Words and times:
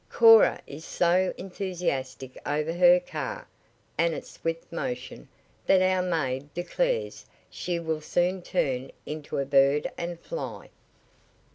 Cora 0.09 0.59
is 0.65 0.83
so 0.83 1.31
enthusiastic 1.37 2.35
over 2.43 2.73
her 2.73 2.99
car 2.99 3.47
and 3.99 4.15
its 4.15 4.31
swift 4.31 4.71
motion 4.71 5.29
that 5.67 5.83
our 5.83 6.01
maid 6.01 6.51
declares 6.55 7.27
she 7.51 7.79
will 7.79 8.01
soon 8.01 8.41
turn 8.41 8.89
into 9.05 9.37
a 9.37 9.45
bird 9.45 9.91
and 9.99 10.19
fly." 10.19 10.71